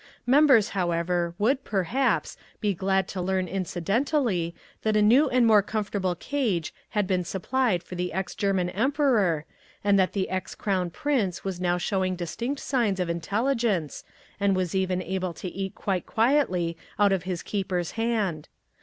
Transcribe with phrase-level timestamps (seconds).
[0.25, 6.15] Members, however, would, perhaps, be glad to learn incidentally that a new and more comfortable
[6.15, 9.45] cage had been supplied for the ex German Emperor,
[9.83, 14.03] and that the ex Crown Prince was now showing distinct signs of intelligence,
[14.39, 18.47] and was even able to eat quite quietly out of his keeper's hand.